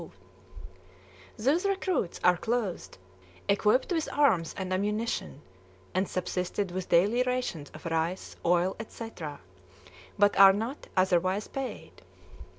[1.37, 2.97] These recruits are clothed,
[3.47, 5.43] equipped with arms and ammunition,
[5.93, 9.41] and "subsisted" with daily rations of rice, oil, etc.,
[10.17, 12.01] but are not otherwise paid.